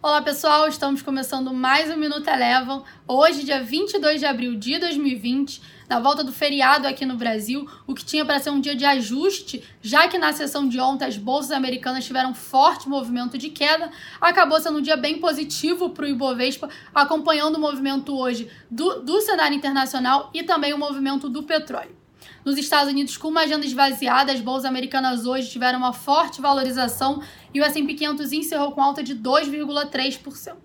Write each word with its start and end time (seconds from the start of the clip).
Olá 0.00 0.22
pessoal, 0.22 0.68
estamos 0.68 1.02
começando 1.02 1.52
mais 1.52 1.90
um 1.90 1.96
Minuto 1.96 2.28
Elevam. 2.28 2.84
Hoje, 3.04 3.42
dia 3.42 3.60
22 3.60 4.20
de 4.20 4.26
abril 4.26 4.54
de 4.54 4.78
2020, 4.78 5.60
na 5.88 5.98
volta 5.98 6.22
do 6.22 6.30
feriado 6.30 6.86
aqui 6.86 7.04
no 7.04 7.16
Brasil, 7.16 7.68
o 7.84 7.92
que 7.92 8.04
tinha 8.04 8.24
para 8.24 8.38
ser 8.38 8.50
um 8.50 8.60
dia 8.60 8.76
de 8.76 8.84
ajuste, 8.84 9.60
já 9.82 10.06
que 10.06 10.16
na 10.16 10.32
sessão 10.32 10.68
de 10.68 10.78
ontem 10.78 11.04
as 11.04 11.16
bolsas 11.16 11.50
americanas 11.50 12.04
tiveram 12.04 12.32
forte 12.32 12.88
movimento 12.88 13.36
de 13.36 13.50
queda, 13.50 13.90
acabou 14.20 14.60
sendo 14.60 14.78
um 14.78 14.82
dia 14.82 14.96
bem 14.96 15.18
positivo 15.18 15.90
para 15.90 16.04
o 16.04 16.08
Ibovespa, 16.08 16.68
acompanhando 16.94 17.56
o 17.56 17.60
movimento 17.60 18.16
hoje 18.16 18.48
do, 18.70 19.00
do 19.00 19.20
cenário 19.20 19.56
internacional 19.56 20.30
e 20.32 20.44
também 20.44 20.72
o 20.72 20.78
movimento 20.78 21.28
do 21.28 21.42
petróleo. 21.42 21.97
Nos 22.44 22.56
Estados 22.56 22.90
Unidos, 22.90 23.16
com 23.16 23.28
uma 23.28 23.42
agenda 23.42 23.66
esvaziada, 23.66 24.32
as 24.32 24.40
bolsas 24.40 24.64
americanas 24.64 25.26
hoje 25.26 25.50
tiveram 25.50 25.78
uma 25.78 25.92
forte 25.92 26.40
valorização 26.40 27.22
e 27.52 27.60
o 27.60 27.64
S&P 27.64 27.94
500 27.94 28.32
encerrou 28.32 28.72
com 28.72 28.82
alta 28.82 29.02
de 29.02 29.14
2,3%. 29.14 30.56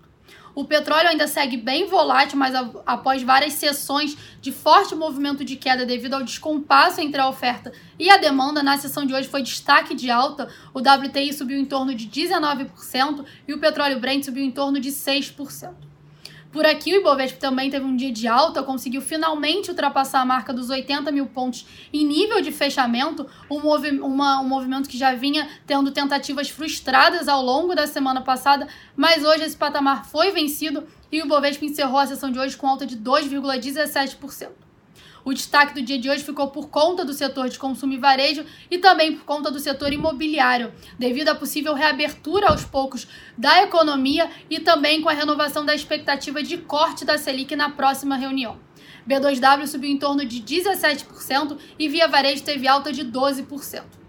O 0.54 0.64
petróleo 0.64 1.08
ainda 1.08 1.26
segue 1.26 1.56
bem 1.56 1.88
volátil, 1.88 2.38
mas 2.38 2.54
após 2.86 3.22
várias 3.22 3.54
sessões 3.54 4.16
de 4.40 4.52
forte 4.52 4.94
movimento 4.94 5.44
de 5.44 5.56
queda 5.56 5.84
devido 5.84 6.14
ao 6.14 6.22
descompasso 6.22 7.00
entre 7.00 7.20
a 7.20 7.28
oferta 7.28 7.72
e 7.98 8.08
a 8.08 8.16
demanda, 8.16 8.62
na 8.62 8.78
sessão 8.78 9.04
de 9.04 9.12
hoje 9.12 9.26
foi 9.26 9.42
destaque 9.42 9.94
de 9.94 10.10
alta. 10.10 10.48
O 10.72 10.78
WTI 10.78 11.32
subiu 11.32 11.58
em 11.58 11.64
torno 11.64 11.92
de 11.92 12.06
19% 12.06 13.24
e 13.48 13.52
o 13.52 13.58
petróleo 13.58 13.98
Brent 13.98 14.24
subiu 14.24 14.44
em 14.44 14.50
torno 14.52 14.78
de 14.78 14.90
6%. 14.90 15.93
Por 16.54 16.64
aqui, 16.64 16.92
o 16.92 17.00
Ibovespa 17.00 17.40
também 17.40 17.68
teve 17.68 17.84
um 17.84 17.96
dia 17.96 18.12
de 18.12 18.28
alta, 18.28 18.62
conseguiu 18.62 19.02
finalmente 19.02 19.70
ultrapassar 19.70 20.20
a 20.20 20.24
marca 20.24 20.52
dos 20.52 20.70
80 20.70 21.10
mil 21.10 21.26
pontos 21.26 21.66
em 21.92 22.06
nível 22.06 22.40
de 22.40 22.52
fechamento, 22.52 23.26
um, 23.50 23.58
movi 23.58 23.90
uma, 23.98 24.40
um 24.40 24.46
movimento 24.46 24.88
que 24.88 24.96
já 24.96 25.16
vinha 25.16 25.48
tendo 25.66 25.90
tentativas 25.90 26.48
frustradas 26.48 27.26
ao 27.26 27.42
longo 27.42 27.74
da 27.74 27.88
semana 27.88 28.20
passada, 28.20 28.68
mas 28.96 29.24
hoje 29.24 29.42
esse 29.42 29.56
patamar 29.56 30.06
foi 30.06 30.30
vencido 30.30 30.86
e 31.10 31.20
o 31.20 31.24
Ibovespa 31.24 31.64
encerrou 31.64 31.98
a 31.98 32.06
sessão 32.06 32.30
de 32.30 32.38
hoje 32.38 32.56
com 32.56 32.68
alta 32.68 32.86
de 32.86 32.96
2,17%. 32.98 34.63
O 35.24 35.32
destaque 35.32 35.72
do 35.72 35.80
dia 35.80 35.98
de 35.98 36.10
hoje 36.10 36.22
ficou 36.22 36.48
por 36.48 36.68
conta 36.68 37.02
do 37.02 37.14
setor 37.14 37.48
de 37.48 37.58
consumo 37.58 37.94
e 37.94 37.98
varejo 37.98 38.44
e 38.70 38.76
também 38.76 39.16
por 39.16 39.24
conta 39.24 39.50
do 39.50 39.58
setor 39.58 39.90
imobiliário, 39.90 40.72
devido 40.98 41.30
à 41.30 41.34
possível 41.34 41.72
reabertura 41.72 42.48
aos 42.48 42.64
poucos 42.64 43.08
da 43.36 43.62
economia 43.62 44.30
e 44.50 44.60
também 44.60 45.00
com 45.00 45.08
a 45.08 45.14
renovação 45.14 45.64
da 45.64 45.74
expectativa 45.74 46.42
de 46.42 46.58
corte 46.58 47.06
da 47.06 47.16
Selic 47.16 47.56
na 47.56 47.70
próxima 47.70 48.16
reunião. 48.16 48.58
B2W 49.08 49.66
subiu 49.66 49.90
em 49.90 49.98
torno 49.98 50.26
de 50.26 50.42
17% 50.42 51.58
e 51.78 51.88
Via 51.88 52.06
Varejo 52.06 52.42
teve 52.42 52.68
alta 52.68 52.92
de 52.92 53.02
12%. 53.02 54.03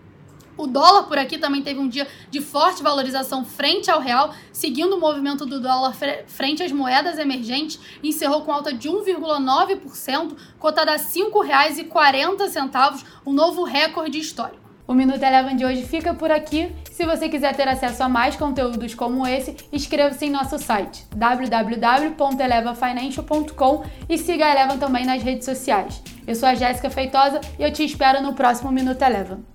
O 0.57 0.67
dólar 0.67 1.03
por 1.03 1.17
aqui 1.17 1.37
também 1.37 1.61
teve 1.61 1.79
um 1.79 1.87
dia 1.87 2.07
de 2.29 2.41
forte 2.41 2.81
valorização 2.81 3.43
frente 3.43 3.91
ao 3.91 3.99
real, 3.99 4.33
seguindo 4.51 4.95
o 4.95 4.99
movimento 4.99 5.45
do 5.45 5.59
dólar 5.59 5.95
frente 6.27 6.63
às 6.63 6.71
moedas 6.71 7.19
emergentes, 7.19 7.79
encerrou 8.01 8.41
com 8.41 8.51
alta 8.51 8.73
de 8.73 8.89
1,9%, 8.89 10.35
cotada 10.57 10.93
a 10.93 10.97
R$ 10.97 11.03
5,40, 11.03 13.03
um 13.25 13.33
novo 13.33 13.63
recorde 13.63 14.17
histórico. 14.17 14.65
O 14.87 14.93
Minuto 14.93 15.23
Eleven 15.23 15.55
de 15.55 15.65
hoje 15.65 15.81
fica 15.83 16.13
por 16.13 16.29
aqui. 16.29 16.71
Se 16.91 17.03
você 17.05 17.27
quiser 17.27 17.55
ter 17.55 17.67
acesso 17.67 18.03
a 18.03 18.09
mais 18.09 18.35
conteúdos 18.35 18.93
como 18.93 19.25
esse, 19.25 19.57
inscreva-se 19.73 20.25
em 20.25 20.29
nosso 20.29 20.59
site 20.59 21.07
www.elevafinancial.com 21.15 23.83
e 24.07 24.15
siga 24.17 24.45
a 24.45 24.51
Eleven 24.51 24.77
também 24.77 25.03
nas 25.03 25.23
redes 25.23 25.45
sociais. 25.45 26.03
Eu 26.27 26.35
sou 26.35 26.47
a 26.47 26.53
Jéssica 26.53 26.91
Feitosa 26.91 27.41
e 27.57 27.63
eu 27.63 27.73
te 27.73 27.83
espero 27.83 28.21
no 28.21 28.33
próximo 28.33 28.71
Minuto 28.71 29.01
Eleven. 29.01 29.54